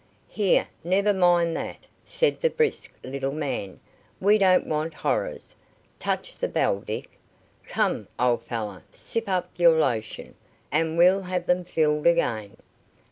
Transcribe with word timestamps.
"Here, 0.29 0.67
never 0.83 1.13
mind 1.13 1.55
that," 1.57 1.85
said 2.03 2.39
the 2.39 2.49
brisk 2.49 2.91
little 3.03 3.33
man. 3.35 3.79
"We 4.19 4.39
don't 4.39 4.65
want 4.65 4.95
horrors. 4.95 5.53
Touch 5.99 6.35
the 6.35 6.47
bell, 6.47 6.79
Dick. 6.79 7.19
Come, 7.67 8.07
old 8.17 8.41
fellow, 8.43 8.81
sip 8.91 9.29
up 9.29 9.51
your 9.57 9.77
lotion, 9.77 10.33
and 10.71 10.97
we'll 10.97 11.21
have 11.21 11.45
them 11.45 11.63
filled 11.63 12.07
again. 12.07 12.57